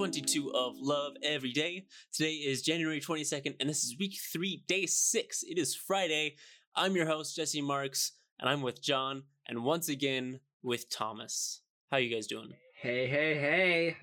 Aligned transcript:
welcome 0.00 0.12
to 0.12 0.20
episode 0.20 0.40
22 0.40 0.52
of 0.54 0.76
Love 0.78 1.12
Every 1.22 1.52
Day. 1.52 1.84
Today 2.10 2.32
is 2.32 2.62
January 2.62 3.02
22nd, 3.02 3.56
and 3.60 3.68
this 3.68 3.84
is 3.84 3.98
week 3.98 4.16
three, 4.32 4.64
day 4.66 4.86
six. 4.86 5.42
It 5.42 5.58
is 5.58 5.74
Friday. 5.74 6.36
I'm 6.74 6.96
your 6.96 7.04
host, 7.04 7.36
Jesse 7.36 7.60
Marks, 7.60 8.12
and 8.38 8.48
I'm 8.48 8.62
with 8.62 8.80
John, 8.80 9.24
and 9.46 9.62
once 9.62 9.90
again 9.90 10.40
with 10.62 10.88
Thomas. 10.88 11.60
How 11.90 11.98
you 11.98 12.14
guys 12.14 12.26
doing? 12.26 12.54
Hey, 12.80 13.08
hey, 13.08 13.34
hey. 13.34 13.96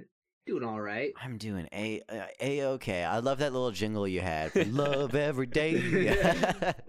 Doing 0.45 0.63
all 0.63 0.79
right. 0.79 1.13
I'm 1.19 1.39
doing 1.39 1.67
a 1.73 2.03
uh, 2.07 2.25
a 2.39 2.63
okay. 2.75 3.03
I 3.03 3.17
love 3.17 3.39
that 3.39 3.51
little 3.51 3.71
jingle 3.71 4.07
you 4.07 4.21
had. 4.21 4.51
For 4.51 4.65
love 4.69 5.15
every 5.15 5.47
day. 5.47 5.79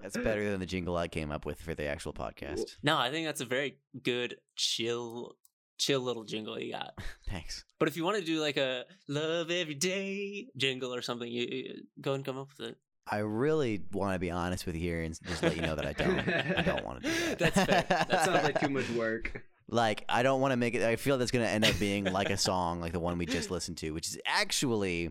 That's 0.02 0.18
better 0.18 0.50
than 0.50 0.60
the 0.60 0.66
jingle 0.66 0.98
I 0.98 1.08
came 1.08 1.30
up 1.30 1.46
with 1.46 1.62
for 1.62 1.74
the 1.74 1.86
actual 1.86 2.12
podcast. 2.12 2.76
No, 2.82 2.98
I 2.98 3.10
think 3.10 3.26
that's 3.26 3.40
a 3.40 3.46
very 3.46 3.78
good, 4.02 4.36
chill, 4.54 5.36
chill 5.78 6.00
little 6.00 6.24
jingle 6.24 6.58
you 6.60 6.72
got. 6.72 6.94
Thanks. 7.28 7.64
But 7.78 7.88
if 7.88 7.96
you 7.96 8.04
want 8.04 8.18
to 8.18 8.24
do 8.24 8.40
like 8.40 8.56
a 8.56 8.84
Love 9.08 9.50
Every 9.50 9.74
Day 9.74 10.48
jingle 10.56 10.94
or 10.94 11.02
something, 11.02 11.30
you, 11.30 11.42
you 11.50 11.74
go 12.00 12.14
and 12.14 12.24
come 12.24 12.38
up 12.38 12.48
with 12.58 12.68
it. 12.70 12.76
I 13.10 13.18
really 13.18 13.80
want 13.92 14.14
to 14.14 14.18
be 14.18 14.30
honest 14.30 14.66
with 14.66 14.74
you 14.74 14.82
here 14.82 15.00
and 15.02 15.18
just 15.26 15.42
let 15.42 15.56
you 15.56 15.62
know 15.62 15.74
that 15.74 15.86
I 15.86 15.92
don't. 15.94 16.18
I 16.58 16.62
don't 16.62 16.84
want 16.84 17.02
to 17.02 17.08
do 17.08 17.16
that. 17.26 17.38
That's 17.38 17.56
fair. 17.56 17.84
That 18.10 18.24
sounds 18.24 18.44
like 18.44 18.60
too 18.60 18.68
much 18.68 18.88
work. 18.90 19.44
like 19.68 20.04
I 20.10 20.22
don't 20.22 20.42
want 20.42 20.52
to 20.52 20.56
make 20.58 20.74
it. 20.74 20.82
I 20.82 20.96
feel 20.96 21.16
that's 21.16 21.30
going 21.30 21.44
to 21.44 21.50
end 21.50 21.64
up 21.64 21.78
being 21.78 22.04
like 22.04 22.28
a 22.28 22.36
song, 22.36 22.80
like 22.80 22.92
the 22.92 23.00
one 23.00 23.16
we 23.16 23.24
just 23.24 23.50
listened 23.50 23.78
to, 23.78 23.92
which 23.92 24.08
is 24.08 24.18
actually 24.26 25.10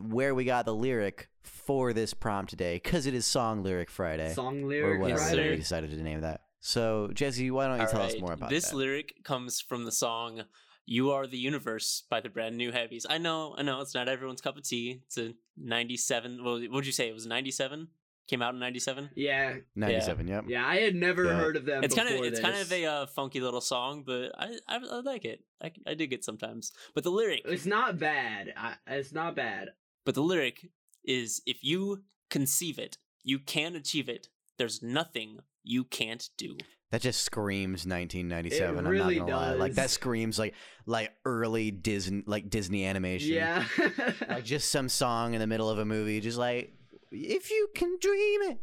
where 0.00 0.34
we 0.34 0.44
got 0.44 0.64
the 0.64 0.74
lyric 0.74 1.28
for 1.42 1.92
this 1.92 2.14
prompt 2.14 2.50
today, 2.50 2.80
because 2.82 3.04
it 3.06 3.12
is 3.12 3.26
Song 3.26 3.62
Lyric 3.62 3.90
Friday 3.90 4.32
Song 4.32 4.64
or 4.64 4.68
lyric 4.68 5.00
whatever 5.02 5.20
Yes, 5.20 5.50
we 5.50 5.56
decided 5.56 5.90
to 5.90 6.02
name 6.02 6.22
that. 6.22 6.40
So 6.66 7.08
Jesse, 7.14 7.50
why 7.52 7.68
don't 7.68 7.76
you 7.76 7.82
All 7.84 7.88
tell 7.92 8.02
us 8.02 8.18
more 8.18 8.32
about 8.32 8.50
this 8.50 8.70
that? 8.70 8.76
lyric 8.76 9.22
comes 9.22 9.60
from 9.60 9.84
the 9.84 9.92
song 9.92 10.42
"You 10.84 11.12
Are 11.12 11.24
the 11.28 11.38
Universe" 11.38 12.02
by 12.10 12.20
the 12.20 12.28
Brand 12.28 12.56
New 12.56 12.72
Heavies. 12.72 13.06
I 13.08 13.18
know, 13.18 13.54
I 13.56 13.62
know, 13.62 13.80
it's 13.82 13.94
not 13.94 14.08
everyone's 14.08 14.40
cup 14.40 14.56
of 14.56 14.64
tea. 14.64 15.02
It's 15.06 15.16
a 15.16 15.34
'97. 15.56 16.42
Well, 16.44 16.58
what 16.62 16.70
would 16.72 16.86
you 16.86 16.90
say? 16.90 17.08
It 17.08 17.14
was 17.14 17.24
'97. 17.24 17.86
Came 18.26 18.42
out 18.42 18.52
in 18.54 18.58
'97. 18.58 19.10
Yeah, 19.14 19.58
Ninety-seven. 19.76 20.26
Yep. 20.26 20.44
yeah. 20.48 20.66
I 20.66 20.78
had 20.78 20.96
never 20.96 21.22
Yeah. 21.26 21.38
heard 21.38 21.56
of 21.56 21.66
them. 21.66 21.84
It's 21.84 21.94
kind 21.94 22.08
of 22.08 22.14
before 22.14 22.26
it's 22.26 22.40
kind 22.40 22.56
of 22.56 22.72
a 22.72 22.84
uh, 22.84 23.06
funky 23.06 23.38
little 23.40 23.60
song, 23.60 24.02
but 24.04 24.32
I, 24.36 24.58
I 24.66 24.76
I 24.78 25.00
like 25.02 25.24
it. 25.24 25.44
I 25.62 25.70
I 25.86 25.94
dig 25.94 26.12
it 26.12 26.24
sometimes. 26.24 26.72
But 26.96 27.04
the 27.04 27.10
lyric, 27.12 27.42
It's 27.44 27.66
not 27.66 27.96
bad. 28.00 28.52
I, 28.56 28.74
it's 28.88 29.12
not 29.12 29.36
bad. 29.36 29.68
but 30.04 30.16
the 30.16 30.22
lyric 30.32 30.66
is 31.04 31.40
if 31.46 31.58
you 31.62 32.02
conceive 32.28 32.80
it, 32.80 32.98
you 33.22 33.38
can 33.38 33.76
achieve 33.76 34.08
it. 34.08 34.28
There's 34.58 34.82
nothing 34.82 35.38
you 35.66 35.84
can't 35.84 36.28
do. 36.38 36.56
That 36.92 37.00
just 37.00 37.22
screams 37.22 37.84
1997. 37.84 38.86
It 38.86 38.88
really 38.88 39.18
I'm 39.20 39.26
not 39.26 39.32
gonna 39.32 39.50
lie. 39.52 39.54
Like 39.58 39.74
that 39.74 39.90
screams 39.90 40.38
like 40.38 40.54
like 40.86 41.12
early 41.24 41.70
Disney 41.72 42.22
like 42.26 42.48
Disney 42.48 42.86
animation. 42.86 43.32
Yeah. 43.34 43.64
Like 44.28 44.44
just 44.44 44.70
some 44.70 44.88
song 44.88 45.34
in 45.34 45.40
the 45.40 45.46
middle 45.46 45.68
of 45.68 45.78
a 45.78 45.84
movie, 45.84 46.20
just 46.20 46.38
like 46.38 46.72
if 47.10 47.50
you 47.50 47.68
can 47.74 47.96
dream 48.00 48.42
it, 48.42 48.58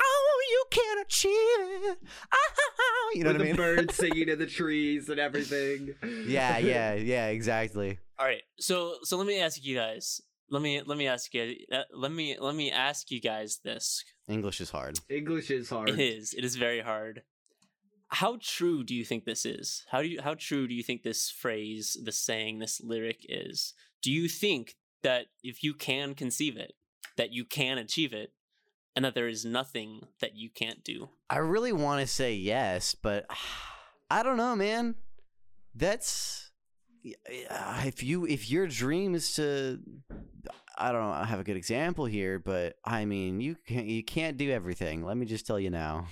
oh, 0.00 0.42
you 0.50 0.64
can 0.70 0.98
achieve 0.98 1.32
it. 1.32 1.98
Oh, 2.32 3.12
you 3.14 3.24
know 3.24 3.30
With 3.32 3.38
what 3.40 3.48
I 3.48 3.50
the 3.52 3.56
mean? 3.56 3.56
birds 3.56 3.94
singing 3.96 4.28
in 4.28 4.38
the 4.38 4.46
trees 4.46 5.08
and 5.08 5.18
everything. 5.18 5.94
yeah, 6.26 6.58
yeah, 6.58 6.94
yeah, 6.94 7.26
exactly. 7.28 7.98
All 8.18 8.26
right. 8.26 8.42
So 8.60 8.96
so 9.02 9.16
let 9.16 9.26
me 9.26 9.40
ask 9.40 9.62
you 9.64 9.74
guys. 9.76 10.20
Let 10.50 10.62
me 10.62 10.80
let 10.84 10.96
me 10.96 11.06
ask 11.06 11.34
you. 11.34 11.56
Uh, 11.70 11.82
let 11.92 12.12
me 12.12 12.36
let 12.38 12.54
me 12.54 12.70
ask 12.70 13.10
you 13.10 13.20
guys 13.20 13.58
this. 13.62 14.04
English 14.28 14.60
is 14.60 14.70
hard. 14.70 14.98
English 15.08 15.50
is 15.50 15.70
hard. 15.70 15.90
It 15.90 15.98
is. 15.98 16.34
It 16.34 16.44
is 16.44 16.56
very 16.56 16.80
hard. 16.80 17.22
How 18.08 18.38
true 18.40 18.84
do 18.84 18.94
you 18.94 19.04
think 19.04 19.24
this 19.24 19.44
is? 19.44 19.84
How 19.90 20.00
do 20.00 20.08
you 20.08 20.22
how 20.22 20.34
true 20.34 20.66
do 20.66 20.74
you 20.74 20.82
think 20.82 21.02
this 21.02 21.30
phrase, 21.30 21.96
this 22.02 22.18
saying, 22.18 22.58
this 22.58 22.80
lyric 22.82 23.26
is? 23.28 23.74
Do 24.00 24.10
you 24.10 24.28
think 24.28 24.76
that 25.02 25.26
if 25.42 25.62
you 25.62 25.74
can 25.74 26.14
conceive 26.14 26.56
it, 26.56 26.72
that 27.16 27.32
you 27.32 27.44
can 27.44 27.76
achieve 27.76 28.12
it, 28.12 28.32
and 28.96 29.04
that 29.04 29.14
there 29.14 29.28
is 29.28 29.44
nothing 29.44 30.06
that 30.20 30.34
you 30.34 30.48
can't 30.48 30.82
do? 30.82 31.10
I 31.28 31.38
really 31.38 31.72
want 31.72 32.00
to 32.00 32.06
say 32.06 32.34
yes, 32.34 32.94
but 32.94 33.26
I 34.10 34.22
don't 34.22 34.38
know, 34.38 34.56
man. 34.56 34.94
That's 35.74 36.47
if 37.04 38.02
you 38.02 38.26
if 38.26 38.50
your 38.50 38.66
dream 38.66 39.14
is 39.14 39.34
to 39.34 39.80
I 40.78 40.92
don't 40.92 41.02
know, 41.02 41.10
I 41.10 41.24
have 41.24 41.40
a 41.40 41.44
good 41.44 41.56
example 41.56 42.04
here, 42.04 42.38
but 42.38 42.76
I 42.84 43.04
mean, 43.04 43.40
you 43.40 43.56
can't 43.66 43.86
you 43.86 44.04
can't 44.04 44.36
do 44.36 44.50
everything. 44.50 45.04
Let 45.04 45.16
me 45.16 45.26
just 45.26 45.46
tell 45.46 45.58
you 45.58 45.70
now. 45.70 46.06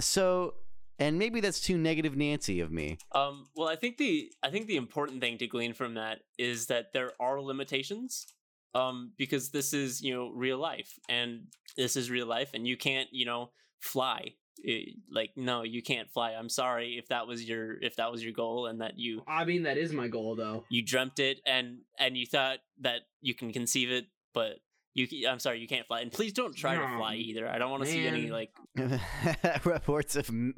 So, 0.00 0.54
and 0.98 1.18
maybe 1.18 1.40
that's 1.40 1.60
too 1.60 1.78
negative 1.78 2.16
Nancy 2.16 2.60
of 2.60 2.72
me. 2.72 2.98
Um, 3.12 3.46
well, 3.54 3.68
I 3.68 3.76
think 3.76 3.98
the 3.98 4.32
I 4.42 4.50
think 4.50 4.66
the 4.66 4.76
important 4.76 5.20
thing 5.20 5.38
to 5.38 5.46
glean 5.46 5.72
from 5.72 5.94
that 5.94 6.18
is 6.36 6.66
that 6.66 6.92
there 6.92 7.12
are 7.20 7.40
limitations, 7.40 8.26
um, 8.74 9.12
because 9.16 9.50
this 9.50 9.72
is 9.72 10.02
you 10.02 10.12
know 10.12 10.30
real 10.34 10.58
life, 10.58 10.98
and 11.08 11.44
this 11.76 11.96
is 11.96 12.10
real 12.10 12.26
life, 12.26 12.50
and 12.54 12.66
you 12.66 12.76
can't 12.76 13.08
you 13.12 13.24
know 13.24 13.50
fly. 13.80 14.34
Eh, 14.66 14.92
like 15.10 15.30
no, 15.36 15.62
you 15.62 15.82
can't 15.82 16.10
fly. 16.10 16.32
I'm 16.32 16.48
sorry 16.48 16.96
if 16.98 17.08
that 17.08 17.26
was 17.26 17.42
your 17.44 17.80
if 17.82 17.96
that 17.96 18.10
was 18.12 18.22
your 18.22 18.32
goal, 18.32 18.66
and 18.66 18.80
that 18.80 18.98
you 18.98 19.22
I 19.26 19.44
mean, 19.44 19.62
that 19.64 19.78
is 19.78 19.92
my 19.92 20.08
goal, 20.08 20.36
though. 20.36 20.64
you 20.70 20.82
dreamt 20.84 21.18
it, 21.18 21.40
and 21.46 21.78
and 21.98 22.16
you 22.16 22.26
thought 22.26 22.58
that 22.80 23.00
you 23.20 23.34
can 23.34 23.52
conceive 23.52 23.90
it, 23.90 24.06
but 24.34 24.56
you 24.94 25.26
I'm 25.28 25.38
sorry 25.38 25.58
you 25.60 25.66
can't 25.66 25.86
fly, 25.86 26.00
and 26.00 26.12
please 26.12 26.32
don't 26.32 26.54
try 26.54 26.76
to 26.76 26.96
fly 26.98 27.14
either. 27.14 27.48
I 27.48 27.56
don't 27.58 27.70
want 27.70 27.84
to 27.84 27.88
see 27.90 28.06
any 28.06 28.30
like 28.30 28.50
Reports 29.64 30.16
of 30.16 30.28
m- 30.28 30.54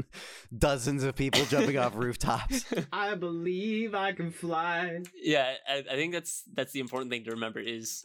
dozens 0.56 1.04
of 1.04 1.14
people 1.14 1.44
jumping 1.44 1.78
off 1.78 1.94
rooftops. 1.96 2.64
I 2.92 3.14
believe 3.14 3.94
I 3.94 4.12
can 4.12 4.30
fly. 4.30 5.02
yeah 5.22 5.54
I, 5.68 5.84
I 5.90 5.94
think 5.94 6.12
that's 6.12 6.42
that's 6.52 6.72
the 6.72 6.80
important 6.80 7.10
thing 7.10 7.24
to 7.24 7.30
remember 7.30 7.60
is 7.60 8.04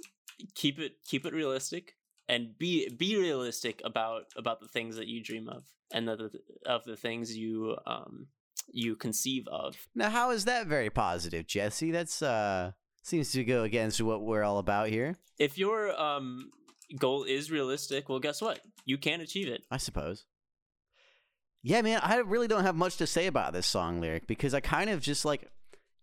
keep 0.55 0.79
it 0.79 0.94
keep 1.05 1.25
it 1.25 1.33
realistic 1.33 1.95
and 2.28 2.57
be 2.57 2.88
be 2.89 3.17
realistic 3.17 3.81
about 3.83 4.23
about 4.38 4.59
the 4.61 4.67
things 4.67 4.95
that 4.97 5.07
you 5.07 5.22
dream 5.23 5.49
of 5.49 5.63
and 5.91 6.07
the, 6.07 6.16
the 6.16 6.31
of 6.66 6.83
the 6.85 6.95
things 6.95 7.35
you 7.35 7.75
um 7.85 8.27
you 8.72 8.95
conceive 8.95 9.47
of 9.47 9.75
Now, 9.95 10.09
how 10.09 10.31
is 10.31 10.45
that 10.45 10.67
very 10.67 10.89
positive, 10.89 11.47
Jesse? 11.47 11.91
That's 11.91 12.22
uh 12.22 12.72
seems 13.01 13.31
to 13.31 13.44
go 13.44 13.63
against 13.63 14.01
what 14.01 14.22
we're 14.22 14.44
all 14.44 14.59
about 14.59 14.89
here. 14.89 15.16
if 15.39 15.57
your 15.57 15.99
um 15.99 16.51
goal 16.97 17.23
is 17.23 17.49
realistic 17.51 18.09
well 18.09 18.19
guess 18.19 18.41
what 18.41 18.59
you 18.85 18.97
can 18.97 19.22
achieve 19.22 19.47
it 19.47 19.63
I 19.72 19.78
suppose. 19.78 20.25
Yeah, 21.61 21.81
man, 21.81 21.99
I 22.01 22.17
really 22.17 22.47
don't 22.47 22.63
have 22.63 22.75
much 22.75 22.97
to 22.97 23.07
say 23.07 23.28
about 23.28 23.53
this 23.53 23.67
song 23.67 23.99
lyric 23.99 24.28
because 24.28 24.53
I 24.53 24.61
kind 24.61 24.89
of 24.89 25.01
just 25.01 25.25
like 25.25 25.49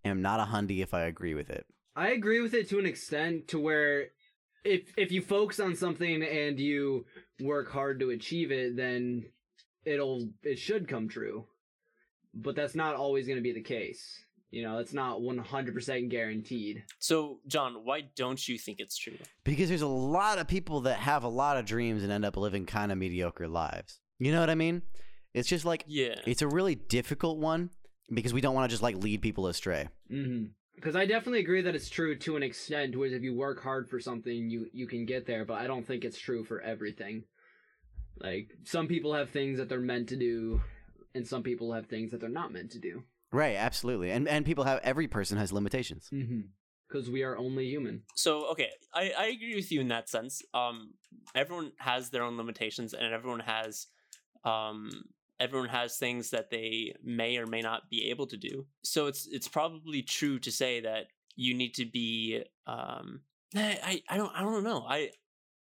am 0.05 0.21
not 0.21 0.39
a 0.41 0.45
hundy 0.45 0.83
if 0.83 0.93
I 0.93 1.03
agree 1.03 1.35
with 1.35 1.49
it. 1.49 1.67
I 1.95 2.11
agree 2.11 2.41
with 2.41 2.53
it 2.53 2.69
to 2.71 2.79
an 2.79 2.85
extent 2.87 3.49
to 3.49 3.59
where 3.59 4.09
if 4.65 4.93
if 4.99 5.11
you 5.11 5.23
focus 5.23 5.59
on 5.61 5.75
something 5.75 6.23
and 6.23 6.61
you 6.61 7.07
work 7.41 7.71
hard 7.71 8.01
to 8.01 8.11
achieve 8.11 8.51
it, 8.53 8.77
then 8.77 9.27
it'll 9.87 10.29
it 10.43 10.59
should 10.59 10.89
come 10.89 11.09
true. 11.09 11.47
But 12.35 12.55
that's 12.55 12.75
not 12.75 12.97
always 12.97 13.27
going 13.27 13.39
to 13.39 13.43
be 13.43 13.53
the 13.55 13.63
case. 13.63 14.23
You 14.51 14.63
know, 14.63 14.79
it's 14.79 14.93
not 14.93 15.21
100% 15.21 16.09
guaranteed. 16.09 16.85
so 16.99 17.41
john 17.47 17.75
why 17.85 18.03
don't 18.15 18.47
you 18.49 18.57
think 18.59 18.79
it's 18.81 18.97
true 18.97 19.19
Because 19.45 19.69
there's 19.69 19.83
a 19.83 19.87
lot 19.89 20.39
of 20.39 20.47
people 20.47 20.83
that 20.83 20.99
have 20.99 21.25
a 21.25 21.29
lot 21.29 21.57
of 21.57 21.65
dreams 21.67 22.03
and 22.03 22.13
end 22.13 22.25
up 22.25 22.37
living 22.37 22.65
kind 22.65 22.93
of 22.93 22.97
mediocre 22.99 23.49
lives. 23.49 23.99
You 24.19 24.33
know 24.33 24.41
what 24.41 24.49
I 24.51 24.55
mean? 24.55 24.83
It's 25.35 25.49
just 25.49 25.65
like 25.65 25.85
yeah 25.87 26.15
it's 26.27 26.43
a 26.43 26.49
really 26.49 26.75
difficult 26.77 27.39
one 27.39 27.71
because 28.13 28.33
we 28.33 28.41
don't 28.41 28.55
want 28.55 28.71
to 28.71 28.73
just 28.73 28.83
like 28.83 28.97
lead 28.97 29.21
people 29.21 29.47
astray. 29.49 29.89
Mhm. 30.11 30.51
Cuz 30.81 30.95
I 30.95 31.07
definitely 31.07 31.41
agree 31.41 31.63
that 31.63 31.75
it's 31.75 31.91
true 31.91 32.15
to 32.17 32.37
an 32.37 32.43
extent 32.43 32.95
whereas 32.97 33.13
if 33.15 33.23
you 33.23 33.35
work 33.35 33.63
hard 33.63 33.89
for 33.91 33.99
something, 34.01 34.49
you 34.49 34.71
you 34.73 34.87
can 34.87 35.05
get 35.07 35.27
there, 35.27 35.45
but 35.45 35.59
I 35.63 35.67
don't 35.67 35.87
think 35.87 36.05
it's 36.05 36.19
true 36.19 36.45
for 36.45 36.61
everything. 36.61 37.25
Like 38.21 38.51
some 38.65 38.87
people 38.87 39.15
have 39.15 39.31
things 39.31 39.59
that 39.59 39.69
they're 39.69 39.81
meant 39.81 40.09
to 40.11 40.17
do 40.17 40.61
and 41.15 41.27
some 41.27 41.43
people 41.43 41.73
have 41.73 41.87
things 41.87 42.11
that 42.11 42.21
they're 42.21 42.29
not 42.29 42.53
meant 42.53 42.71
to 42.73 42.79
do. 42.79 43.03
Right, 43.33 43.57
absolutely. 43.57 44.11
And 44.11 44.29
and 44.29 44.45
people 44.47 44.65
have 44.65 44.81
every 44.83 45.09
person 45.09 45.39
has 45.39 45.53
limitations. 45.53 46.09
Mhm. 46.13 46.49
Cuz 46.91 47.11
we 47.11 47.23
are 47.25 47.37
only 47.37 47.67
human. 47.69 48.05
so 48.15 48.47
okay 48.53 48.71
I, 48.95 49.11
I 49.19 49.27
agree 49.27 49.55
with 49.57 49.71
you 49.73 49.81
in 49.81 49.89
that 49.89 50.09
sense 50.09 50.41
um 50.55 50.95
everyone 51.35 51.73
has 51.79 52.11
their 52.11 52.23
own 52.23 52.37
limitations 52.37 52.95
and 52.95 53.13
everyone 53.13 53.41
has 53.41 53.89
um 54.45 54.91
everyone 55.41 55.69
has 55.69 55.99
things 55.99 56.31
that 56.31 56.51
they 56.51 56.95
may 57.03 57.37
or 57.37 57.47
may 57.47 57.61
not 57.61 57.91
be 57.91 58.09
able 58.11 58.27
to 58.29 58.37
do 58.37 58.67
so 58.85 59.07
it's 59.07 59.27
it's 59.27 59.49
probably 59.49 60.01
true 60.03 60.39
to 60.39 60.51
say 60.53 60.81
that 60.81 61.07
you 61.35 61.53
need 61.55 61.75
to 61.75 61.85
be 61.85 62.43
um 62.67 63.21
I, 63.57 63.79
I 63.91 64.03
I 64.11 64.17
don't 64.17 64.33
I 64.35 64.41
don't 64.43 64.65
know 64.65 64.87
I 64.89 65.11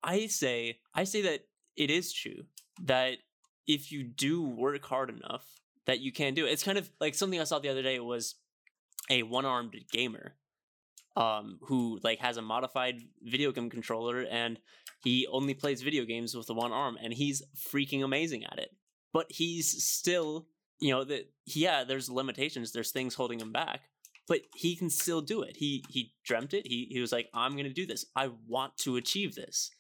I 0.02 0.26
say 0.26 0.78
I 0.94 1.04
say 1.04 1.22
that 1.22 1.40
it 1.76 1.91
is 1.91 2.12
true 2.12 2.44
that 2.82 3.19
if 3.67 3.91
you 3.91 4.03
do 4.03 4.43
work 4.43 4.85
hard 4.85 5.11
enough 5.11 5.47
that 5.87 6.00
you 6.00 6.12
can 6.12 6.35
do 6.35 6.47
it. 6.47 6.50
It's 6.50 6.62
kind 6.62 6.79
of 6.79 6.91
like 7.00 7.15
something 7.15 7.41
I 7.41 7.44
saw 7.44 7.59
the 7.59 7.69
other 7.69 7.82
day 7.82 7.99
was 8.00 8.37
a 9.11 9.23
one-armed 9.23 9.75
gamer 9.93 10.35
um 11.17 11.59
who 11.62 12.00
like 12.03 12.19
has 12.19 12.37
a 12.37 12.43
modified 12.43 12.97
video 13.23 13.53
game 13.53 13.71
controller 13.71 14.26
and 14.29 14.59
he 15.05 15.29
only 15.31 15.55
plays 15.55 15.82
video 15.82 16.05
games 16.05 16.35
with 16.35 16.47
the 16.47 16.55
one 16.55 16.73
arm 16.73 16.99
and 17.00 17.12
he's 17.12 17.43
freaking 17.56 18.03
amazing 18.03 18.44
at 18.44 18.59
it. 18.59 18.71
But 19.12 19.26
he's 19.29 19.85
still, 19.85 20.49
you 20.81 20.93
know, 20.93 21.05
that 21.05 21.31
yeah, 21.47 21.85
there's 21.85 22.11
limitations, 22.11 22.73
there's 22.73 22.91
things 22.91 23.15
holding 23.15 23.38
him 23.38 23.53
back, 23.53 23.82
but 24.26 24.41
he 24.56 24.75
can 24.75 24.91
still 24.91 25.21
do 25.21 25.43
it. 25.43 25.56
He 25.56 25.85
he 25.88 26.15
dreamt 26.25 26.55
it. 26.55 26.67
He 26.67 26.88
he 26.91 27.00
was 27.00 27.12
like, 27.12 27.29
I'm 27.35 27.56
gonna 27.56 27.69
do 27.69 27.87
this. 27.87 28.06
I 28.17 28.31
want 28.49 28.76
to 28.79 28.97
achieve 28.97 29.35
this. 29.35 29.71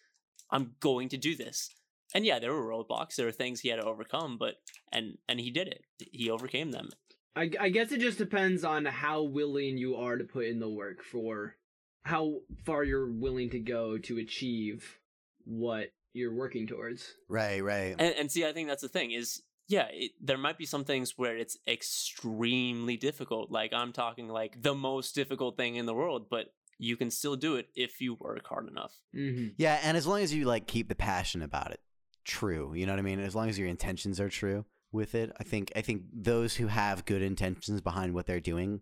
I'm 0.50 0.72
going 0.78 1.08
to 1.08 1.16
do 1.16 1.34
this. 1.34 1.70
And 2.14 2.24
yeah, 2.24 2.38
there 2.38 2.52
were 2.52 2.66
roadblocks. 2.66 3.16
There 3.16 3.26
were 3.26 3.32
things 3.32 3.60
he 3.60 3.68
had 3.68 3.80
to 3.80 3.84
overcome, 3.84 4.36
but 4.38 4.56
and 4.92 5.18
and 5.28 5.40
he 5.40 5.50
did 5.50 5.68
it. 5.68 5.84
He 6.12 6.30
overcame 6.30 6.70
them. 6.70 6.90
I, 7.36 7.50
I 7.58 7.68
guess 7.68 7.90
it 7.90 8.00
just 8.00 8.18
depends 8.18 8.64
on 8.64 8.84
how 8.84 9.22
willing 9.22 9.76
you 9.76 9.96
are 9.96 10.16
to 10.16 10.24
put 10.24 10.46
in 10.46 10.60
the 10.60 10.68
work 10.68 11.02
for 11.02 11.56
how 12.04 12.40
far 12.64 12.84
you're 12.84 13.10
willing 13.10 13.50
to 13.50 13.58
go 13.58 13.98
to 13.98 14.18
achieve 14.18 14.98
what 15.44 15.92
you're 16.12 16.34
working 16.34 16.66
towards. 16.66 17.14
Right, 17.28 17.62
right. 17.62 17.96
And, 17.98 18.14
and 18.14 18.30
see, 18.30 18.46
I 18.46 18.52
think 18.52 18.68
that's 18.68 18.82
the 18.82 18.88
thing 18.88 19.10
is, 19.10 19.42
yeah, 19.66 19.88
it, 19.90 20.12
there 20.20 20.38
might 20.38 20.58
be 20.58 20.66
some 20.66 20.84
things 20.84 21.14
where 21.16 21.36
it's 21.36 21.58
extremely 21.66 22.96
difficult. 22.96 23.50
Like 23.50 23.72
I'm 23.72 23.92
talking 23.92 24.28
like 24.28 24.62
the 24.62 24.74
most 24.74 25.14
difficult 25.14 25.56
thing 25.56 25.74
in 25.74 25.86
the 25.86 25.94
world, 25.94 26.26
but 26.30 26.52
you 26.78 26.96
can 26.96 27.10
still 27.10 27.34
do 27.34 27.56
it 27.56 27.68
if 27.74 28.00
you 28.00 28.14
work 28.14 28.46
hard 28.46 28.68
enough. 28.68 28.92
Mm-hmm. 29.16 29.48
Yeah, 29.56 29.80
and 29.82 29.96
as 29.96 30.06
long 30.06 30.20
as 30.20 30.32
you 30.32 30.44
like 30.44 30.66
keep 30.68 30.88
the 30.88 30.94
passion 30.94 31.42
about 31.42 31.72
it 31.72 31.80
true, 32.24 32.74
you 32.74 32.86
know 32.86 32.92
what 32.92 32.98
I 32.98 33.02
mean? 33.02 33.20
As 33.20 33.34
long 33.34 33.48
as 33.48 33.58
your 33.58 33.68
intentions 33.68 34.20
are 34.20 34.28
true 34.28 34.64
with 34.92 35.14
it, 35.14 35.32
I 35.38 35.44
think 35.44 35.72
I 35.76 35.80
think 35.80 36.02
those 36.12 36.56
who 36.56 36.66
have 36.66 37.04
good 37.04 37.22
intentions 37.22 37.80
behind 37.80 38.14
what 38.14 38.26
they're 38.26 38.40
doing 38.40 38.80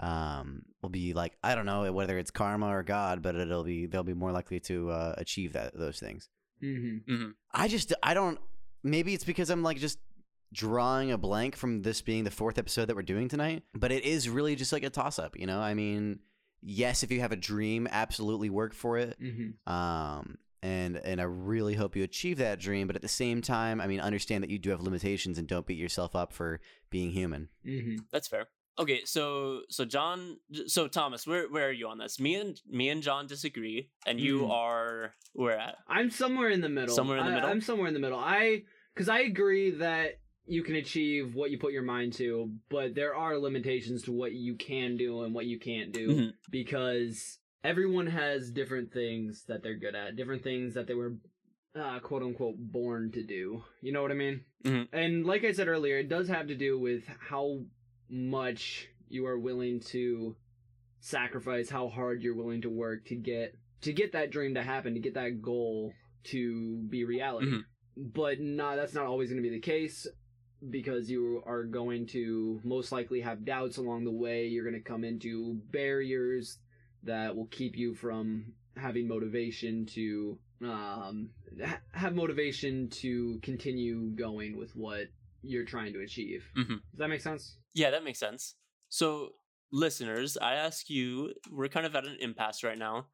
um 0.00 0.62
will 0.82 0.88
be 0.88 1.12
like 1.12 1.36
I 1.44 1.54
don't 1.54 1.66
know 1.66 1.92
whether 1.92 2.18
it's 2.18 2.30
karma 2.30 2.66
or 2.66 2.82
god, 2.82 3.22
but 3.22 3.36
it'll 3.36 3.64
be 3.64 3.86
they'll 3.86 4.02
be 4.02 4.14
more 4.14 4.32
likely 4.32 4.58
to 4.60 4.90
uh, 4.90 5.14
achieve 5.18 5.52
that 5.52 5.78
those 5.78 6.00
things. 6.00 6.28
Mm-hmm. 6.62 7.30
I 7.52 7.68
just 7.68 7.92
I 8.02 8.14
don't 8.14 8.38
maybe 8.82 9.14
it's 9.14 9.24
because 9.24 9.50
I'm 9.50 9.62
like 9.62 9.78
just 9.78 9.98
drawing 10.52 11.10
a 11.10 11.18
blank 11.18 11.56
from 11.56 11.82
this 11.82 12.00
being 12.00 12.24
the 12.24 12.30
fourth 12.30 12.58
episode 12.58 12.86
that 12.86 12.96
we're 12.96 13.02
doing 13.02 13.28
tonight, 13.28 13.64
but 13.74 13.90
it 13.90 14.04
is 14.04 14.28
really 14.28 14.54
just 14.54 14.72
like 14.72 14.84
a 14.84 14.90
toss 14.90 15.18
up, 15.18 15.36
you 15.36 15.46
know? 15.46 15.60
I 15.60 15.74
mean, 15.74 16.20
yes, 16.62 17.02
if 17.02 17.10
you 17.10 17.20
have 17.20 17.32
a 17.32 17.36
dream, 17.36 17.88
absolutely 17.90 18.50
work 18.50 18.72
for 18.72 18.98
it. 18.98 19.16
Mm-hmm. 19.20 19.72
Um 19.72 20.38
and 20.64 20.96
and 20.96 21.20
I 21.20 21.24
really 21.24 21.74
hope 21.74 21.94
you 21.94 22.02
achieve 22.02 22.38
that 22.38 22.58
dream, 22.58 22.86
but 22.86 22.96
at 22.96 23.02
the 23.02 23.08
same 23.08 23.42
time, 23.42 23.80
I 23.80 23.86
mean, 23.86 24.00
understand 24.00 24.42
that 24.42 24.50
you 24.50 24.58
do 24.58 24.70
have 24.70 24.80
limitations 24.80 25.38
and 25.38 25.46
don't 25.46 25.66
beat 25.66 25.78
yourself 25.78 26.16
up 26.16 26.32
for 26.32 26.60
being 26.90 27.10
human. 27.10 27.48
Mm-hmm. 27.66 27.96
That's 28.10 28.26
fair. 28.28 28.46
Okay, 28.78 29.02
so 29.04 29.60
so 29.68 29.84
John, 29.84 30.38
so 30.66 30.88
Thomas, 30.88 31.26
where 31.26 31.48
where 31.50 31.68
are 31.68 31.72
you 31.72 31.86
on 31.86 31.98
this? 31.98 32.18
Me 32.18 32.34
and 32.36 32.60
me 32.68 32.88
and 32.88 33.02
John 33.02 33.26
disagree, 33.26 33.90
and 34.06 34.18
you 34.18 34.40
Mhm. 34.40 34.50
are 34.50 35.14
where 35.34 35.58
at? 35.58 35.76
I'm 35.86 36.10
somewhere 36.10 36.48
in 36.48 36.60
the 36.62 36.68
middle. 36.70 36.94
Somewhere 36.96 37.18
in 37.18 37.26
the 37.26 37.30
I- 37.32 37.34
middle? 37.34 37.50
I'm 37.50 37.60
somewhere 37.60 37.86
in 37.88 37.94
the 37.94 38.00
middle. 38.00 38.18
I 38.18 38.62
because 38.94 39.08
I 39.08 39.20
agree 39.20 39.70
that 39.72 40.18
you 40.46 40.62
can 40.62 40.76
achieve 40.76 41.34
what 41.34 41.50
you 41.50 41.58
put 41.58 41.72
your 41.72 41.82
mind 41.84 42.12
to, 42.14 42.50
but 42.68 42.94
there 42.94 43.14
are 43.14 43.38
limitations 43.38 44.02
to 44.02 44.12
what 44.12 44.32
you 44.32 44.56
can 44.56 44.96
do 44.96 45.22
and 45.22 45.34
what 45.34 45.46
you 45.46 45.58
can't 45.58 45.92
do 45.92 46.08
Mhm. 46.08 46.32
because 46.50 47.38
everyone 47.64 48.06
has 48.06 48.50
different 48.50 48.92
things 48.92 49.44
that 49.48 49.62
they're 49.62 49.78
good 49.78 49.94
at, 49.94 50.16
different 50.16 50.44
things 50.44 50.74
that 50.74 50.86
they 50.86 50.94
were 50.94 51.14
uh, 51.74 51.98
quote 51.98 52.22
unquote 52.22 52.54
born 52.56 53.10
to 53.12 53.24
do. 53.24 53.64
You 53.80 53.92
know 53.92 54.02
what 54.02 54.12
I 54.12 54.14
mean? 54.14 54.44
Mhm. 54.62 54.88
And 54.92 55.26
like 55.26 55.44
I 55.44 55.52
said 55.52 55.66
earlier, 55.66 55.98
it 55.98 56.08
does 56.08 56.28
have 56.28 56.46
to 56.48 56.54
do 56.54 56.78
with 56.78 57.04
how 57.06 57.64
much 58.08 58.88
you 59.08 59.26
are 59.26 59.38
willing 59.38 59.80
to 59.80 60.36
sacrifice, 61.00 61.68
how 61.68 61.88
hard 61.88 62.22
you're 62.22 62.36
willing 62.36 62.62
to 62.62 62.70
work 62.70 63.06
to 63.06 63.16
get 63.16 63.54
to 63.80 63.92
get 63.92 64.12
that 64.12 64.30
dream 64.30 64.54
to 64.54 64.62
happen, 64.62 64.94
to 64.94 65.00
get 65.00 65.14
that 65.14 65.42
goal 65.42 65.92
to 66.24 66.76
be 66.88 67.04
reality. 67.04 67.48
Mhm. 67.50 67.64
But 67.96 68.40
nah, 68.40 68.76
that's 68.76 68.94
not 68.94 69.06
always 69.06 69.30
going 69.30 69.42
to 69.42 69.48
be 69.48 69.54
the 69.54 69.60
case 69.60 70.06
because 70.70 71.10
you 71.10 71.42
are 71.44 71.64
going 71.64 72.06
to 72.06 72.60
most 72.64 72.92
likely 72.92 73.20
have 73.20 73.44
doubts 73.44 73.76
along 73.76 74.04
the 74.04 74.10
way. 74.12 74.46
You're 74.46 74.64
going 74.64 74.80
to 74.82 74.88
come 74.88 75.04
into 75.04 75.60
barriers 75.70 76.58
that 77.04 77.34
will 77.36 77.46
keep 77.46 77.76
you 77.76 77.94
from 77.94 78.52
having 78.76 79.06
motivation 79.08 79.86
to 79.86 80.38
um, 80.62 81.30
ha- 81.64 81.80
have 81.92 82.14
motivation 82.14 82.88
to 82.90 83.38
continue 83.42 84.10
going 84.16 84.56
with 84.56 84.74
what 84.76 85.06
you're 85.42 85.64
trying 85.64 85.92
to 85.92 86.00
achieve. 86.00 86.44
Mhm. 86.56 86.68
Does 86.68 86.98
that 86.98 87.08
make 87.08 87.20
sense? 87.20 87.58
Yeah, 87.74 87.90
that 87.90 88.04
makes 88.04 88.18
sense. 88.18 88.54
So, 88.88 89.30
listeners, 89.72 90.36
I 90.36 90.54
ask 90.54 90.88
you, 90.88 91.34
we're 91.50 91.68
kind 91.68 91.86
of 91.86 91.94
at 91.94 92.06
an 92.06 92.16
impasse 92.20 92.62
right 92.64 92.78
now. 92.78 93.08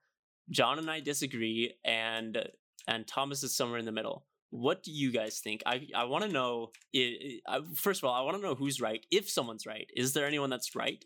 John 0.50 0.78
and 0.78 0.90
I 0.90 1.00
disagree, 1.00 1.75
and 1.84 2.38
and 2.86 3.06
Thomas 3.06 3.43
is 3.43 3.56
somewhere 3.56 3.78
in 3.78 3.84
the 3.84 3.93
middle. 3.93 4.26
What 4.50 4.82
do 4.82 4.90
you 4.90 5.12
guys 5.12 5.38
think? 5.40 5.62
I 5.66 5.86
I 5.94 6.04
want 6.04 6.25
to 6.25 6.31
know. 6.31 6.72
i 6.94 7.40
I, 7.48 7.60
first 7.75 8.00
of 8.02 8.04
all, 8.08 8.14
I 8.14 8.22
want 8.22 8.36
to 8.36 8.43
know 8.43 8.54
who's 8.54 8.81
right. 8.81 9.04
If 9.10 9.28
someone's 9.31 9.66
right, 9.66 9.88
is 9.96 10.12
there 10.12 10.26
anyone 10.26 10.50
that's 10.50 10.75
right, 10.75 11.04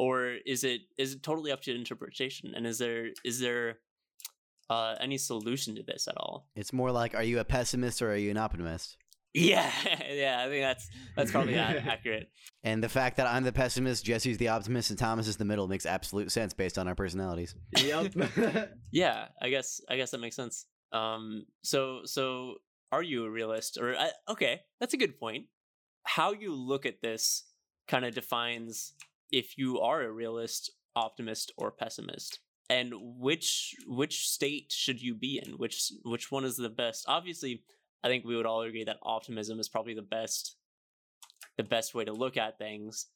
or 0.00 0.38
is 0.46 0.64
it 0.64 0.80
is 0.96 1.12
it 1.12 1.22
totally 1.22 1.52
up 1.52 1.60
to 1.60 1.74
interpretation? 1.74 2.54
And 2.56 2.66
is 2.66 2.78
there 2.78 3.08
is 3.22 3.38
there 3.38 3.80
uh, 4.70 4.94
any 4.98 5.18
solution 5.18 5.74
to 5.76 5.82
this 5.82 6.08
at 6.08 6.16
all? 6.16 6.46
It's 6.56 6.72
more 6.72 6.90
like, 6.90 7.14
are 7.14 7.22
you 7.22 7.38
a 7.38 7.44
pessimist 7.44 8.00
or 8.00 8.10
are 8.10 8.16
you 8.16 8.30
an 8.30 8.38
optimist? 8.38 8.96
Yeah, 9.34 9.70
yeah, 10.10 10.42
I 10.42 10.48
think 10.48 10.62
that's 10.62 10.88
that's 11.16 11.30
probably 11.30 11.54
a- 11.54 11.58
accurate. 11.86 12.30
And 12.64 12.82
the 12.82 12.88
fact 12.88 13.18
that 13.18 13.26
I'm 13.26 13.44
the 13.44 13.52
pessimist, 13.52 14.02
Jesse's 14.06 14.38
the 14.38 14.48
optimist, 14.48 14.88
and 14.88 14.98
Thomas 14.98 15.28
is 15.28 15.36
the 15.36 15.44
middle 15.44 15.68
makes 15.68 15.84
absolute 15.84 16.32
sense 16.32 16.54
based 16.54 16.78
on 16.78 16.88
our 16.88 16.94
personalities. 16.94 17.54
Yep. 17.78 18.14
Yeah, 18.92 19.28
I 19.40 19.50
guess 19.50 19.82
I 19.88 19.96
guess 19.96 20.12
that 20.12 20.20
makes 20.20 20.34
sense. 20.34 20.64
Um, 20.92 21.44
so 21.62 22.00
so 22.04 22.54
are 22.90 23.02
you 23.02 23.26
a 23.26 23.30
realist? 23.30 23.76
Or 23.76 23.94
I, 23.94 24.10
okay, 24.30 24.62
that's 24.80 24.94
a 24.94 24.96
good 24.96 25.20
point. 25.20 25.44
How 26.04 26.32
you 26.32 26.54
look 26.54 26.86
at 26.86 27.02
this 27.02 27.44
kind 27.86 28.04
of 28.06 28.14
defines 28.14 28.94
if 29.32 29.56
you 29.58 29.80
are 29.80 30.02
a 30.02 30.10
realist, 30.10 30.70
optimist, 30.96 31.52
or 31.56 31.70
pessimist, 31.70 32.38
and 32.68 32.92
which 33.18 33.74
which 33.86 34.28
state 34.28 34.72
should 34.72 35.00
you 35.02 35.14
be 35.14 35.40
in? 35.44 35.52
Which 35.54 35.92
which 36.04 36.30
one 36.30 36.44
is 36.44 36.56
the 36.56 36.68
best? 36.70 37.04
Obviously, 37.08 37.62
I 38.02 38.08
think 38.08 38.24
we 38.24 38.36
would 38.36 38.46
all 38.46 38.62
agree 38.62 38.84
that 38.84 38.98
optimism 39.02 39.60
is 39.60 39.68
probably 39.68 39.94
the 39.94 40.02
best 40.02 40.56
the 41.56 41.62
best 41.64 41.94
way 41.94 42.04
to 42.04 42.12
look 42.12 42.36
at 42.36 42.58
things. 42.58 43.06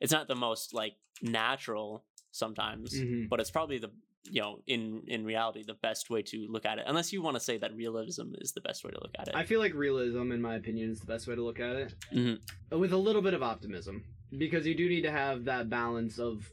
It's 0.00 0.12
not 0.12 0.28
the 0.28 0.34
most 0.34 0.74
like 0.74 0.94
natural 1.22 2.04
sometimes, 2.32 2.92
Mhm. 2.94 3.28
but 3.28 3.40
it's 3.40 3.50
probably 3.50 3.78
the 3.78 3.90
you 4.30 4.40
know 4.40 4.62
in 4.66 5.04
in 5.06 5.22
reality 5.24 5.62
the 5.62 5.74
best 5.74 6.08
way 6.08 6.22
to 6.22 6.46
look 6.48 6.64
at 6.64 6.78
it 6.78 6.84
unless 6.86 7.12
you 7.12 7.20
want 7.20 7.36
to 7.36 7.40
say 7.40 7.58
that 7.58 7.74
realism 7.76 8.32
is 8.38 8.52
the 8.52 8.60
best 8.62 8.82
way 8.82 8.90
to 8.90 8.98
look 9.02 9.10
at 9.18 9.28
it 9.28 9.34
I 9.36 9.44
feel 9.44 9.60
like 9.60 9.74
realism, 9.74 10.32
in 10.32 10.40
my 10.40 10.54
opinion, 10.54 10.90
is 10.90 10.98
the 11.00 11.04
best 11.06 11.26
way 11.26 11.34
to 11.34 11.42
look 11.42 11.60
at 11.60 11.76
it. 11.76 11.94
Mhm. 12.10 12.40
With 12.70 12.92
a 12.94 12.96
little 12.96 13.20
bit 13.20 13.34
of 13.34 13.42
optimism. 13.42 14.02
Because 14.36 14.66
you 14.66 14.74
do 14.74 14.88
need 14.88 15.02
to 15.02 15.10
have 15.10 15.44
that 15.44 15.68
balance 15.70 16.18
of 16.18 16.50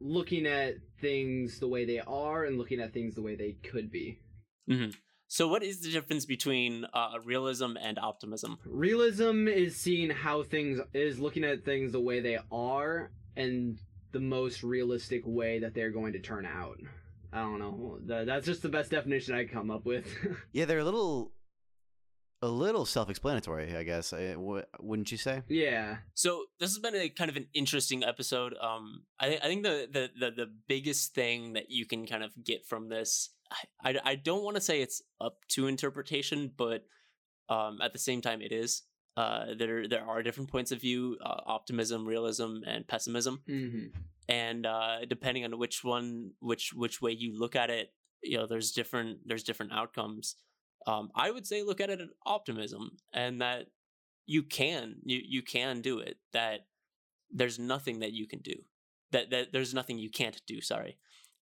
looking 0.00 0.46
at 0.46 0.76
things 1.00 1.58
the 1.58 1.68
way 1.68 1.84
they 1.84 2.00
are 2.00 2.44
and 2.44 2.56
looking 2.58 2.80
at 2.80 2.92
things 2.92 3.14
the 3.14 3.22
way 3.22 3.34
they 3.34 3.52
could 3.70 3.90
be. 3.90 4.18
so 5.26 5.48
what 5.48 5.62
is 5.62 5.80
the 5.80 5.90
difference 5.90 6.24
between 6.24 6.86
uh, 6.94 7.18
realism 7.24 7.76
and 7.80 7.98
optimism 7.98 8.58
Realism 8.64 9.48
is 9.48 9.76
seeing 9.76 10.10
how 10.10 10.42
things 10.42 10.80
is 10.94 11.18
looking 11.18 11.44
at 11.44 11.64
things 11.64 11.92
the 11.92 12.00
way 12.00 12.20
they 12.20 12.38
are 12.50 13.10
and 13.36 13.78
the 14.12 14.20
most 14.20 14.62
realistic 14.62 15.22
way 15.24 15.58
that 15.60 15.74
they're 15.74 15.90
going 15.90 16.12
to 16.12 16.18
turn 16.20 16.46
out. 16.46 16.78
I 17.32 17.42
don't 17.42 17.58
know. 17.58 17.98
That's 18.24 18.46
just 18.46 18.62
the 18.62 18.68
best 18.68 18.90
definition 18.90 19.34
I 19.34 19.44
come 19.44 19.70
up 19.70 19.84
with. 19.84 20.06
Yeah, 20.52 20.64
they're 20.64 20.80
a 20.80 20.84
little, 20.84 21.32
a 22.42 22.48
little 22.48 22.86
self-explanatory, 22.86 23.76
I 23.76 23.82
guess. 23.82 24.12
I, 24.12 24.32
w- 24.32 24.62
wouldn't 24.80 25.12
you 25.12 25.18
say? 25.18 25.42
yeah. 25.48 25.98
so 26.14 26.44
this 26.58 26.70
has 26.70 26.78
been 26.78 26.94
a 26.94 27.08
kind 27.10 27.30
of 27.30 27.36
an 27.36 27.46
interesting 27.54 28.02
episode 28.04 28.54
um 28.60 29.02
i, 29.18 29.28
thi- 29.30 29.38
I 29.42 29.46
think 29.48 29.62
the, 29.62 29.88
the 29.92 30.10
the 30.18 30.30
the 30.30 30.50
biggest 30.68 31.14
thing 31.14 31.52
that 31.54 31.70
you 31.70 31.84
can 31.86 32.06
kind 32.06 32.22
of 32.24 32.32
get 32.42 32.66
from 32.66 32.88
this 32.88 33.30
i 33.50 33.90
i, 33.90 34.00
I 34.12 34.14
don't 34.14 34.42
want 34.44 34.56
to 34.56 34.60
say 34.60 34.80
it's 34.80 35.02
up 35.20 35.36
to 35.54 35.66
interpretation 35.66 36.50
but 36.56 36.84
um 37.48 37.78
at 37.82 37.92
the 37.92 37.98
same 37.98 38.20
time 38.22 38.40
it 38.42 38.52
is 38.52 38.82
uh 39.16 39.46
there 39.58 39.86
there 39.88 40.04
are 40.06 40.22
different 40.22 40.50
points 40.50 40.72
of 40.72 40.80
view 40.80 41.18
uh, 41.24 41.40
optimism 41.46 42.06
realism 42.06 42.58
and 42.66 42.86
pessimism 42.86 43.42
hmm 43.46 43.86
and 44.28 44.64
uh 44.64 45.04
depending 45.08 45.44
on 45.44 45.58
which 45.58 45.82
one 45.82 46.30
which 46.40 46.72
which 46.72 47.02
way 47.02 47.10
you 47.12 47.36
look 47.38 47.54
at 47.56 47.68
it 47.70 47.92
you 48.22 48.36
know 48.38 48.46
there's 48.46 48.70
different 48.72 49.18
there's 49.26 49.42
different 49.42 49.72
outcomes 49.72 50.36
um 50.86 51.10
i 51.14 51.30
would 51.30 51.46
say 51.46 51.62
look 51.62 51.80
at 51.80 51.90
it 51.90 52.00
as 52.00 52.08
optimism 52.26 52.90
and 53.12 53.40
that 53.40 53.66
you 54.26 54.42
can 54.42 54.96
you 55.04 55.20
you 55.24 55.42
can 55.42 55.80
do 55.80 55.98
it 55.98 56.18
that 56.32 56.66
there's 57.32 57.58
nothing 57.58 58.00
that 58.00 58.12
you 58.12 58.26
can 58.26 58.40
do 58.40 58.54
that 59.12 59.30
that 59.30 59.52
there's 59.52 59.74
nothing 59.74 59.98
you 59.98 60.10
can't 60.10 60.40
do 60.46 60.60
sorry. 60.60 60.98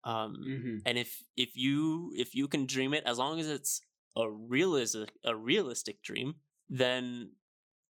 Um 0.04 0.36
hmm 0.36 0.78
and 0.86 0.98
if 0.98 1.24
if 1.36 1.56
you 1.56 2.12
if 2.16 2.36
you 2.36 2.48
can 2.48 2.66
dream 2.68 2.94
it 2.94 3.04
as 3.06 3.18
long 3.18 3.40
as 3.40 3.48
it's 3.50 3.82
a 4.16 4.30
realistic 4.30 5.12
a 5.24 5.36
realistic 5.36 6.02
dream 6.04 6.36
then 6.70 7.32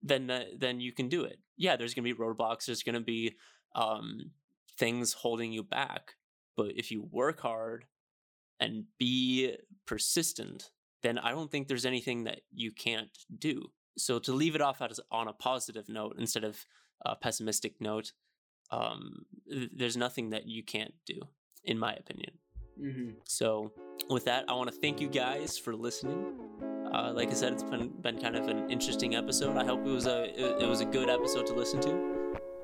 then 0.03 0.31
uh, 0.31 0.45
then 0.57 0.81
you 0.81 0.93
can 0.93 1.09
do 1.09 1.25
it. 1.25 1.39
Yeah 1.57 1.77
there's 1.77 1.95
gonna 1.95 2.05
be 2.05 2.15
roadblocks 2.15 2.67
there's 2.67 2.83
gonna 2.85 3.01
be 3.01 3.35
um 3.75 4.31
things 4.79 5.13
holding 5.13 5.53
you 5.53 5.63
back 5.63 6.15
but 6.57 6.73
if 6.77 6.91
you 6.91 7.09
work 7.11 7.41
hard 7.41 7.87
and 8.61 8.85
be 8.99 9.57
persistent 9.87 10.71
then 11.05 11.19
i 11.19 11.31
don't 11.31 11.51
think 11.53 11.69
there's 11.69 11.87
anything 11.87 12.25
that 12.25 12.41
you 12.53 12.71
can't 12.73 13.17
do 13.39 13.57
so 13.97 14.19
to 14.19 14.33
leave 14.33 14.57
it 14.57 14.61
off 14.61 14.83
as 14.83 14.99
on 15.13 15.29
a 15.29 15.33
positive 15.33 15.89
note 15.89 16.17
instead 16.19 16.43
of 16.45 16.67
a 17.07 17.15
pessimistic 17.15 17.75
note 17.81 18.13
um, 18.71 19.27
th- 19.49 19.71
there's 19.77 19.97
nothing 19.97 20.31
that 20.31 20.49
you 20.49 20.65
can't 20.65 20.95
do, 21.07 21.21
in 21.63 21.79
my 21.79 21.93
opinion. 21.93 22.33
hmm 22.79 23.11
So, 23.25 23.71
with 24.09 24.25
that, 24.25 24.47
I 24.49 24.55
want 24.55 24.73
to 24.73 24.77
thank 24.77 25.01
you 25.01 25.09
guys 25.09 25.59
for 25.59 25.77
listening. 25.77 26.21
Uh, 26.93 27.13
like 27.15 27.29
I 27.31 27.35
said, 27.35 27.53
it's 27.53 27.63
been, 27.63 27.89
been 28.01 28.19
kind 28.21 28.37
of 28.37 28.49
an 28.49 28.71
interesting 28.71 29.15
episode. 29.15 29.57
I 29.57 29.65
hope 29.65 29.81
it 29.87 29.91
was 29.91 30.07
a 30.07 30.25
it, 30.25 30.63
it 30.63 30.69
was 30.69 30.81
a 30.81 30.87
good 30.87 31.09
episode 31.11 31.47
to 31.49 31.55
listen 31.55 31.81
to, 31.83 31.93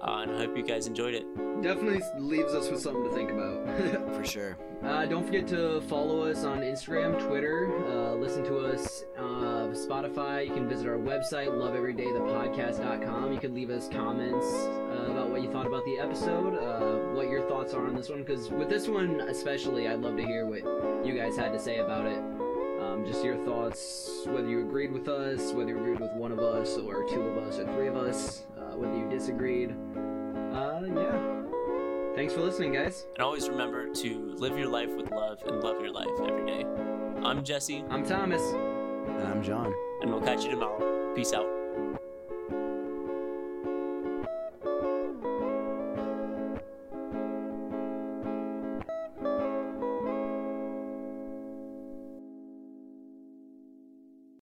uh, 0.03 0.23
and 0.23 0.33
I 0.33 0.39
hope 0.39 0.57
you 0.57 0.65
guys 0.65 0.87
enjoyed 0.87 1.15
it. 1.15 1.25
Definitely 1.63 2.01
leaves 2.19 2.55
us 2.55 2.71
with 2.71 2.81
something 2.81 3.05
to 3.05 3.13
think 3.13 3.31
about. 3.31 4.15
For 4.17 4.25
sure. 4.25 4.59
Uh, 4.83 5.05
don't 5.05 5.27
forget 5.27 5.47
to 5.47 5.83
follow 5.83 6.23
us 6.23 6.43
on 6.45 6.61
Instagram, 6.61 7.19
Twitter. 7.29 7.71
Uh, 7.87 8.15
listen 8.15 8.43
to 8.45 8.59
us 8.59 9.05
uh, 9.19 9.69
Spotify. 9.73 10.47
You 10.47 10.55
can 10.55 10.69
visit 10.69 10.87
our 10.87 10.97
website, 10.97 11.49
loveeverydaythepodcast.com. 11.49 13.33
You 13.33 13.39
can 13.39 13.55
leave 13.55 13.69
us 13.69 13.89
comments 13.89 14.47
uh, 14.47 15.11
about 15.11 15.29
what 15.31 15.43
you 15.43 15.53
thought 15.53 15.67
about 15.67 15.85
the 15.85 15.99
episode, 15.99 16.57
uh, 16.57 17.15
what 17.15 17.29
your 17.29 17.47
thoughts 17.47 17.75
are 17.75 17.87
on 17.87 17.95
this 17.95 18.09
one. 18.09 18.21
Because 18.21 18.49
with 18.49 18.71
this 18.71 18.89
one 18.89 19.21
especially, 19.21 19.87
I'd 19.87 20.01
love 20.01 20.17
to 20.17 20.25
hear 20.25 20.47
what 20.47 20.65
you 21.07 21.15
guys 21.15 21.37
had 21.37 21.53
to 21.53 21.59
say 21.59 21.79
about 21.79 22.07
it. 22.07 22.19
Um, 22.81 23.05
just 23.07 23.23
your 23.23 23.37
thoughts, 23.45 24.23
whether 24.27 24.49
you 24.49 24.61
agreed 24.61 24.93
with 24.93 25.09
us, 25.09 25.53
whether 25.53 25.71
you 25.71 25.79
agreed 25.79 26.01
with 26.01 26.13
one 26.15 26.33
of 26.33 26.39
us, 26.39 26.79
or 26.79 27.07
two 27.07 27.21
of 27.21 27.37
us, 27.37 27.59
or 27.59 27.67
three 27.75 27.89
of 27.89 27.97
us, 27.97 28.47
uh, 28.59 28.77
whether 28.77 28.97
you 28.97 29.09
disagreed. 29.11 29.77
Yeah. 32.21 32.29
Thanks 32.29 32.35
for 32.35 32.41
listening, 32.43 32.73
guys. 32.73 33.07
And 33.15 33.23
always 33.23 33.49
remember 33.49 33.95
to 33.95 34.35
live 34.37 34.59
your 34.59 34.69
life 34.69 34.91
with 34.95 35.11
love 35.11 35.43
and 35.47 35.61
love 35.63 35.81
your 35.81 35.91
life 35.91 36.07
every 36.23 36.47
day. 36.47 36.65
I'm 37.25 37.43
Jesse, 37.43 37.85
I'm 37.89 38.05
Thomas. 38.05 38.43
And 38.43 39.27
I'm 39.29 39.43
John. 39.43 39.73
and 40.03 40.11
we'll 40.11 40.21
catch 40.21 40.45
you 40.45 40.51
tomorrow. 40.51 41.15
Peace 41.15 41.33
out. 41.33 41.60